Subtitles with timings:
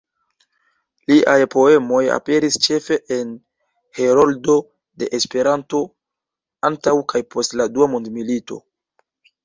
[1.11, 3.35] Liaj poemoj aperis ĉefe en
[3.99, 4.57] Heroldo
[5.03, 5.85] de Esperanto
[6.73, 8.65] antaŭ kaj post la Dua Mondmilito.